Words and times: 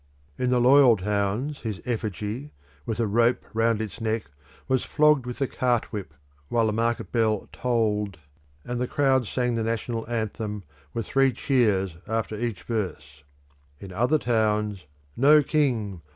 In 0.35 0.49
the 0.49 0.59
loyal 0.59 0.97
towns 0.97 1.59
his 1.59 1.79
effigy, 1.85 2.53
with 2.87 2.99
a 2.99 3.05
rope 3.05 3.45
round 3.53 3.79
its 3.79 4.01
neck, 4.01 4.31
was 4.67 4.83
flogged 4.83 5.27
with 5.27 5.39
a 5.41 5.45
cart 5.45 5.93
whip, 5.93 6.15
while 6.49 6.65
the 6.65 6.73
market 6.73 7.11
bell 7.11 7.47
tolled, 7.53 8.17
and 8.65 8.81
the 8.81 8.87
crowd 8.87 9.27
sang 9.27 9.53
the 9.53 9.61
national 9.63 10.09
anthem, 10.09 10.63
with 10.91 11.05
three 11.05 11.31
cheers 11.31 11.97
after 12.07 12.35
each 12.35 12.63
verse. 12.63 13.21
In 13.79 13.91
other 13.93 14.17
towns, 14.17 14.85
"No 15.15 15.43
King! 15.43 16.01